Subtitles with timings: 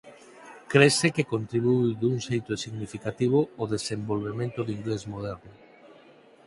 [0.71, 5.53] Crese que contribuíu dun xeito significativo ao desenvolvemento do inglés moderno.